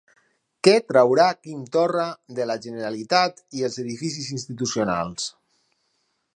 Què 0.67 0.71
traurà 0.91 1.27
Quim 1.47 1.59
Torra 1.75 2.07
de 2.39 2.49
la 2.53 2.57
Generalitat 2.65 3.45
i 3.61 3.69
els 3.69 3.79
edificis 3.87 4.33
institucionals? 4.39 5.33